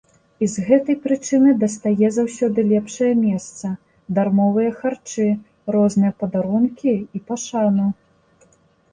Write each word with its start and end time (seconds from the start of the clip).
І 0.43 0.47
з 0.51 0.61
гэтай 0.67 0.95
прычыны 1.01 1.49
дастае 1.63 2.07
заўсёды 2.15 2.63
лепшае 2.71 3.09
месца, 3.25 3.67
дармовыя 4.19 4.71
харчы, 4.79 5.25
розныя 5.75 6.11
падарункі 6.23 6.93
і 7.19 7.23
пашану. 7.29 7.87